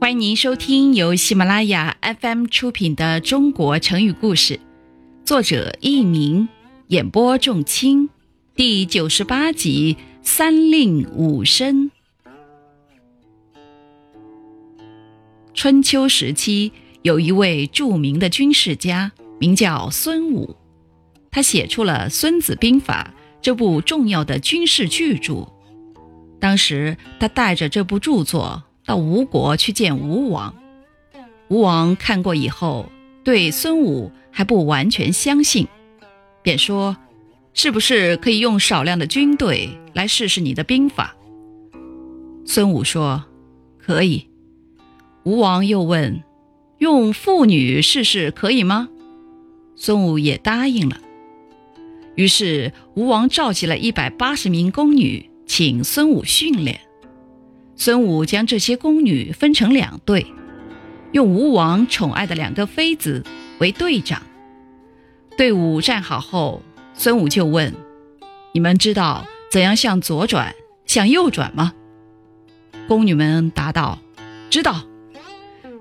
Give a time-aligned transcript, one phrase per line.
[0.00, 4.56] 欢迎您收听由喜马拉雅 FM 出品的《中国成语故事》，
[5.24, 6.46] 作者佚名，
[6.88, 8.10] 演播仲卿，
[8.54, 11.90] 第九十八集《三令五申》。
[15.54, 20.54] 春秋时期，有一位著名的军事家，名叫孙武，
[21.30, 23.14] 他写出了《孙子兵法》
[23.44, 25.46] 这部重要的军事巨著。
[26.40, 28.64] 当时，他带着这部著作。
[28.86, 30.54] 到吴国去见吴王，
[31.48, 32.90] 吴王看过以后，
[33.22, 35.66] 对孙武还不完全相信，
[36.42, 36.94] 便说
[37.54, 41.16] ：“是不是可以用少量的军队来试试你的兵法？”
[42.44, 43.24] 孙武说
[43.80, 44.28] ：“可以。”
[45.24, 46.22] 吴王又问
[46.76, 48.90] ：“用妇女试试可以吗？”
[49.76, 51.00] 孙武也答应了。
[52.14, 56.80] 于是吴王召集了一百八十名宫女，请孙武训练。
[57.76, 60.26] 孙武将这些宫女分成两队，
[61.12, 63.24] 用吴王宠爱的两个妃子
[63.58, 64.22] 为队长。
[65.36, 66.62] 队伍站好后，
[66.94, 67.74] 孙武就问
[68.54, 70.54] ：“你们知道怎样向左转、
[70.86, 71.72] 向右转吗？”
[72.86, 73.98] 宫女们答道
[74.48, 74.84] ：“知道。”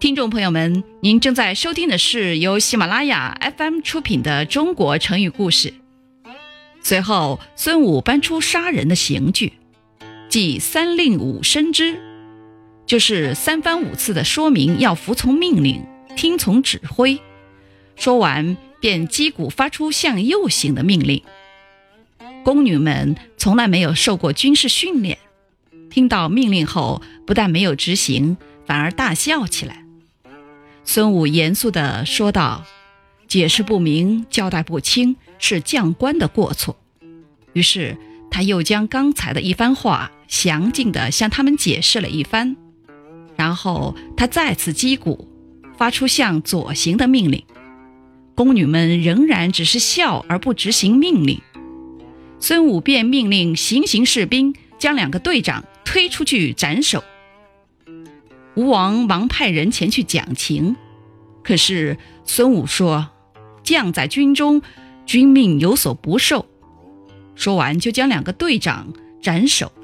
[0.00, 5.68] 听众朋友们，您正在收听的是由喜马拉雅 FM 出品的《中国成语故事》。
[6.88, 9.54] 随后，孙武搬出杀人的刑具。
[10.28, 11.98] 即三令五申之，
[12.86, 17.20] 就是三番五次的说明要服从命令、听从指挥。
[17.96, 21.24] 说完，便击鼓发出向右行的命令。
[22.44, 25.18] 宫女们从来没有受过军事训练，
[25.90, 29.84] 听到命令后，不但没有执行，反而大笑起来。
[30.84, 32.64] 孙武严肃地说道
[33.26, 36.76] ：“解释不明，交代不清，是将官的过错。”
[37.52, 37.96] 于是。
[38.28, 42.54] 他又将刚才的一番话详尽地向他们解释了一番，
[43.34, 45.26] 然后他再次击鼓，
[45.78, 47.42] 发出向左行的命令。
[48.34, 51.40] 宫女们仍然只是笑而不执行命令。
[52.38, 57.02] 孙武便命令行刑士兵将两个队长推出去斩首。
[58.54, 60.76] 吴王忙派人前去讲情，
[61.42, 63.08] 可是孙武说
[63.66, 64.62] ：“将在军中，
[65.04, 66.46] 君命有所不受。”
[67.36, 69.82] 说完，就将两个队长斩首了。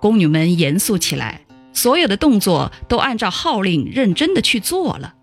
[0.00, 5.14] 宫女们严肃起来，所有的动作都按照号令认真的去做了。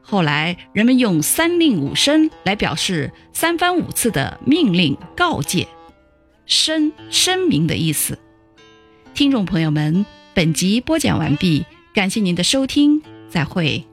[0.00, 5.66] 后来，人们用“三令五申”来表示三番五次的命令告诫
[6.44, 8.18] ，“申”声明的意思。
[9.14, 11.64] 听众朋友们，本集播讲完毕，
[11.94, 13.91] 感谢您的收听，再会。